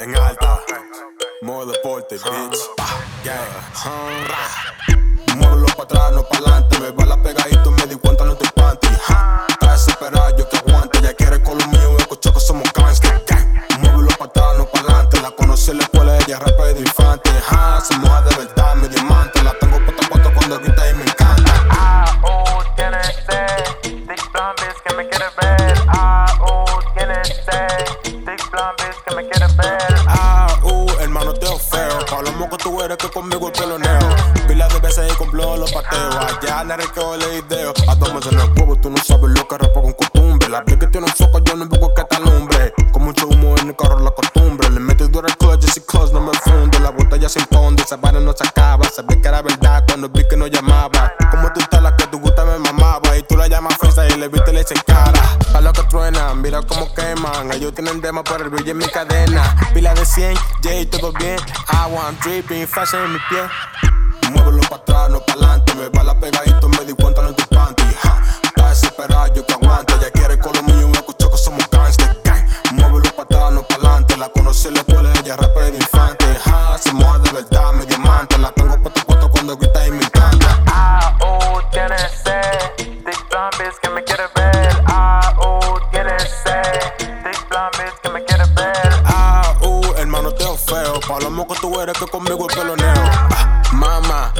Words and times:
En 0.00 0.16
alta, 0.16 0.58
modo 1.42 1.72
deporte, 1.72 2.16
bitch. 2.16 2.58
Yeah. 3.22 3.36
Muévelo 5.36 5.66
para 5.66 5.82
atrás, 5.82 6.12
no 6.12 6.22
para 6.24 6.38
adelante. 6.40 6.80
Me 6.80 6.90
va 6.90 7.04
la 7.04 7.22
pegadito, 7.22 7.70
me 7.70 7.86
di 7.86 7.96
cuenta, 7.96 8.24
no 8.24 8.34
te 8.34 8.50
panty. 8.52 8.88
Está 8.88 9.72
desesperado, 9.72 10.36
yo 10.36 10.48
que 10.48 10.56
aguante. 10.56 11.02
Ya 11.02 11.12
quiere 11.14 11.42
con 11.42 11.58
lo 11.58 11.66
mío, 11.66 11.96
escucho 11.98 12.32
que 12.32 12.40
somos 12.40 12.66
gangsters. 12.72 13.22
Muévelo 13.78 14.08
para 14.18 14.30
atrás, 14.30 14.58
no 14.58 14.66
para 14.66 14.84
adelante. 14.84 15.20
La 15.20 15.30
conocí 15.32 15.70
en 15.70 15.78
la 15.78 15.84
escuela, 15.84 16.18
ella 16.18 16.38
rapa 16.38 16.64
de 16.64 16.80
infante. 16.80 17.30
Se 17.82 17.96
moja 17.98 18.22
de 18.22 18.36
verdad, 18.36 18.74
mi 18.76 18.88
diamante. 18.88 19.42
La 19.42 19.52
tengo 19.58 19.78
puesta 19.84 20.08
puesta 20.08 20.32
cuando 20.32 20.58
grita 20.60 20.90
y 20.90 20.94
me 20.94 21.02
encanta. 21.02 21.19
Lo 32.40 32.46
moco 32.46 32.56
tú 32.56 32.80
eres 32.80 32.96
que 32.96 33.10
conmigo 33.10 33.48
el 33.48 33.52
peloneo. 33.52 33.98
Pila 34.48 34.66
de 34.68 34.80
veces 34.80 35.12
y 35.12 35.16
complo 35.16 35.58
los 35.58 35.70
pateos. 35.72 36.16
Allá 36.16 36.64
narco 36.64 37.14
le 37.16 37.38
ideo. 37.38 37.72
A 37.86 37.98
todos 37.98 38.26
en 38.32 38.40
el 38.40 38.50
huevo, 38.56 38.76
tú 38.76 38.88
no 38.88 38.96
sabes 38.96 39.30
lo 39.30 39.46
que 39.46 39.58
rapo 39.58 39.82
con 39.82 39.92
costumbre. 39.92 40.48
La 40.48 40.64
que 40.64 40.86
tiene 40.86 41.06
un 41.06 41.12
foco, 41.12 41.38
yo 41.44 41.54
no 41.54 41.66
busco 41.66 41.92
que 41.92 42.04
te 42.04 42.16
alumbre. 42.16 42.72
Con 42.92 43.04
mucho 43.04 43.28
humo 43.28 43.54
en 43.58 43.68
el 43.68 43.76
carro, 43.76 44.00
la 44.00 44.10
costumbre. 44.10 44.70
Le 44.70 44.80
meto 44.80 45.06
duro 45.08 45.28
el 45.28 45.36
clutch, 45.36 45.76
y 45.76 45.80
close 45.80 46.14
no 46.14 46.22
me 46.22 46.32
funde. 46.32 46.80
La 46.80 46.90
botella 46.90 47.28
se 47.28 47.40
impone, 47.40 47.82
esa 47.82 47.96
vaina 47.96 48.20
no 48.20 48.32
se 48.32 48.48
acaba. 48.48 48.88
Sabía 48.88 49.20
que 49.20 49.28
era 49.28 49.42
verdad 49.42 49.84
cuando 49.86 50.08
vi 50.08 50.26
que 50.26 50.36
no 50.36 50.46
llamaba. 50.46 51.12
Como 51.30 51.52
tú 51.52 51.60
estás, 51.60 51.82
la 51.82 51.94
Y 53.16 53.22
tú 53.22 53.36
la 53.36 53.46
llamas 53.46 53.76
fresa 53.78 54.06
y 54.06 54.18
le 54.18 54.28
viste 54.28 54.52
le 54.52 54.64
cara. 54.86 55.38
A 55.54 55.60
lo 55.60 55.72
que 55.72 55.82
truenan, 55.84 56.40
mira 56.42 56.60
cómo 56.62 56.92
queman. 56.94 57.52
Ellos 57.52 57.72
tienen 57.74 58.00
demo 58.00 58.24
por 58.24 58.40
el 58.40 58.48
brillo 58.48 58.72
en 58.72 58.78
mi 58.78 58.86
cadena. 58.86 59.56
Pila 59.72 59.94
de 59.94 60.04
100, 60.04 60.36
J, 60.62 60.70
todo 60.90 61.12
bien. 61.12 61.36
Agua, 61.68 62.06
I'm 62.06 62.16
dripping, 62.22 62.66
fashion 62.66 63.04
en 63.04 63.12
mi 63.12 63.18
pie. 63.28 63.42
Muévelo 64.32 64.62
para 64.62 64.76
atrás, 64.82 65.10
no 65.10 65.20
para 65.20 65.38
adelante. 65.38 65.74
Me 65.74 65.88
va 65.88 66.02
la 66.02 66.18
pegadito, 66.18 66.68
me 66.68 66.84
di 66.84 66.92
cuenta 66.94 67.22
no 67.22 67.32
te 67.34 67.44
me 84.00 84.04
quiere 84.04 84.24
ver. 84.34 84.84
Oh, 85.38 85.78
tienes 85.90 86.22
sed. 86.42 87.06
Dick 87.24 87.48
Blondes 87.48 87.92
que 88.02 88.08
me 88.08 88.24
quiere 88.24 88.44
ver. 88.54 89.02
Ah, 89.04 89.54
uh, 89.60 89.94
hermano, 89.96 90.32
teo 90.32 90.56
feo. 90.56 91.00
Pa' 91.06 91.20
lo 91.20 91.30
moco 91.30 91.54
tú 91.60 91.80
eres 91.80 91.96
que 91.98 92.06
conmigo 92.06 92.46
el 92.48 92.56
peloneo. 92.56 92.94
Ah, 92.96 93.62
mamá, 93.72 94.32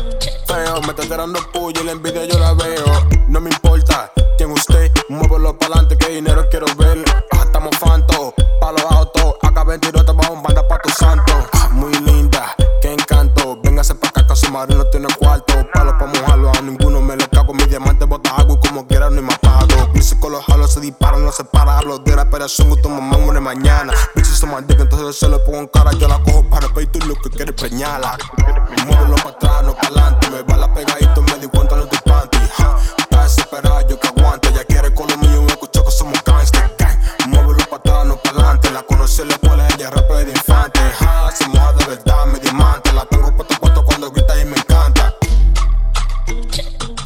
feo, 0.46 0.80
me 0.82 0.88
está 0.88 1.02
tirando 1.02 1.40
puyo 1.52 1.82
y 1.82 1.84
la 1.84 1.92
envidia 1.92 2.24
yo 2.24 2.38
la 2.38 2.54
veo. 2.54 2.84
No 3.28 3.40
me 3.40 3.50
importa 3.50 4.10
quién 4.38 4.50
usted, 4.52 4.90
muévelo 5.08 5.56
para 5.58 5.74
adelante 5.74 5.98
que 5.98 6.08
dinero 6.12 6.46
quiero 6.50 6.66
ver. 6.76 7.04
Ah, 7.32 7.42
estamos 7.44 7.76
fanto, 7.76 8.34
pa' 8.60 8.72
los 8.72 8.84
autos, 8.90 9.34
acá 9.42 9.64
22 9.64 10.06
te 10.06 10.12
vamos 10.12 10.42
banda 10.42 10.66
pa' 10.66 10.78
tu 10.78 10.88
santo. 10.90 11.32
Ah, 11.52 11.68
muy 11.70 11.92
linda, 12.00 12.54
qué 12.80 12.92
encanto. 12.92 13.58
Véngase 13.62 13.94
pa' 13.94 14.08
acá 14.08 14.26
que 14.26 14.36
su 14.36 14.50
madre 14.50 14.76
no 14.76 14.84
tiene 14.86 15.08
cuarto. 15.18 15.69
Se 20.80 20.86
disparan, 20.86 21.24
no 21.24 21.32
se 21.32 21.44
para. 21.44 21.78
Hablo 21.78 21.98
de 21.98 22.16
la 22.16 22.22
operación, 22.22 22.74
tu 22.80 22.88
mamá 22.88 23.18
muere 23.18 23.40
mañana. 23.40 23.92
Bitches 24.14 24.38
son 24.38 24.50
más 24.50 24.64
entonces 24.68 25.16
se 25.16 25.28
lo 25.28 25.42
pongo 25.44 25.58
en 25.58 25.68
cara. 25.68 25.92
Yo 25.92 26.08
la 26.08 26.18
cojo 26.22 26.48
para 26.48 26.68
pay, 26.68 26.86
tú 26.86 26.98
lo 27.06 27.14
que 27.14 27.30
quieres 27.30 27.54
preñala. 27.54 28.16
Muévelo 28.86 29.16
para 29.16 29.30
atrás, 29.30 29.62
no 29.64 29.74
para 29.74 29.88
adelante. 29.88 30.30
Me 30.30 30.42
va 30.42 30.56
la 30.56 30.74
pegadito, 30.74 30.79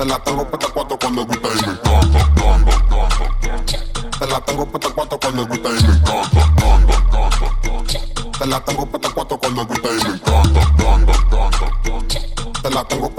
Te 0.04 0.10
la 0.10 0.18
tengo 0.18 0.44
puesta 0.44 0.68
cuatro 0.74 0.98
cuando 0.98 1.24
grita 1.24 1.48
y 1.48 1.66
me 1.66 1.72
encanta. 1.72 2.18
Te 4.18 4.26
la 4.26 4.40
tengo 4.44 4.66
cuatro 4.66 5.18
cuando 5.18 5.46
grita 5.46 5.68
y 5.70 5.72
me 5.72 5.78
encanta. 5.78 6.40
Te 8.38 8.46
la 8.46 8.60
tengo 8.60 8.86
cuatro 9.14 9.38
cuando 9.38 9.64
grita 9.64 9.88
y 9.88 10.04
me 10.04 10.10
encanta. 10.10 10.60
Te 12.62 12.70
la 12.70 12.84
tengo 12.84 13.13